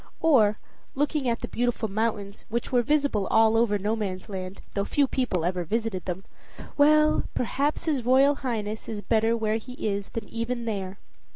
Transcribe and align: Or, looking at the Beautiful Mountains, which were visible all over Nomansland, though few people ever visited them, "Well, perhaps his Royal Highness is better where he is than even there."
Or, 0.19 0.57
looking 0.95 1.29
at 1.29 1.41
the 1.41 1.47
Beautiful 1.47 1.87
Mountains, 1.87 2.43
which 2.49 2.71
were 2.71 2.81
visible 2.81 3.27
all 3.27 3.55
over 3.55 3.77
Nomansland, 3.77 4.59
though 4.73 4.83
few 4.83 5.05
people 5.07 5.45
ever 5.45 5.63
visited 5.63 6.05
them, 6.05 6.25
"Well, 6.75 7.25
perhaps 7.35 7.85
his 7.85 8.03
Royal 8.03 8.33
Highness 8.37 8.89
is 8.89 9.03
better 9.03 9.37
where 9.37 9.57
he 9.57 9.73
is 9.73 10.09
than 10.09 10.27
even 10.27 10.65
there." 10.65 10.97